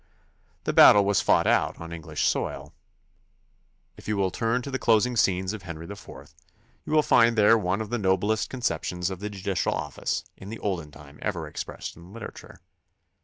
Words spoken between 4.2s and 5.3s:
turn to the closing